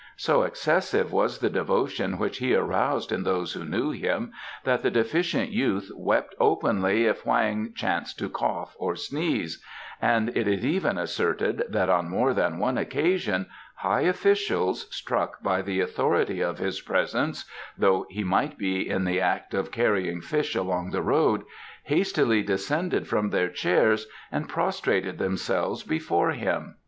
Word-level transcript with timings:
So 0.17 0.41
excessive 0.41 1.13
was 1.13 1.37
the 1.37 1.49
devotion 1.51 2.17
which 2.17 2.39
he 2.39 2.55
aroused 2.55 3.11
in 3.11 3.21
those 3.21 3.53
who 3.53 3.63
knew 3.63 3.91
him 3.91 4.31
that 4.63 4.81
the 4.81 4.89
deficient 4.89 5.51
youth 5.51 5.91
wept 5.95 6.33
openly 6.39 7.05
if 7.05 7.21
Hoang 7.21 7.73
chanced 7.75 8.17
to 8.17 8.27
cough 8.27 8.75
or 8.79 8.95
sneeze; 8.95 9.63
and 10.01 10.35
it 10.35 10.47
is 10.47 10.65
even 10.65 10.97
asserted 10.97 11.65
that 11.69 11.87
on 11.91 12.09
more 12.09 12.33
than 12.33 12.57
one 12.57 12.79
occasion 12.79 13.45
high 13.75 14.01
officials, 14.01 14.87
struck 14.89 15.43
by 15.43 15.61
the 15.61 15.79
authority 15.81 16.41
of 16.41 16.57
his 16.57 16.81
presence, 16.81 17.45
though 17.77 18.07
he 18.09 18.23
might 18.23 18.57
be 18.57 18.89
in 18.89 19.05
the 19.05 19.21
act 19.21 19.53
of 19.53 19.69
carrying 19.69 20.19
fish 20.19 20.55
along 20.55 20.89
the 20.89 21.03
road, 21.03 21.43
hastily 21.83 22.41
descended 22.41 23.05
from 23.07 23.29
their 23.29 23.49
chairs 23.49 24.07
and 24.31 24.49
prostrated 24.49 25.19
themselves 25.19 25.83
before 25.83 26.31
him. 26.31 26.77